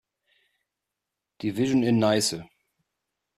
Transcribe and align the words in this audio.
Division 1.43 1.83
in 1.83 1.99
Neisse. 1.99 2.49